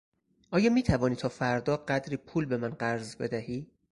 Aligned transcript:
آیا 0.51 0.69
میتوانی 0.69 1.15
تا 1.15 1.29
فردا 1.29 1.77
قدری 1.77 2.17
پول 2.17 2.45
به 2.45 2.57
من 2.57 2.69
قرض 2.69 3.15
بدهی؟ 3.15 3.67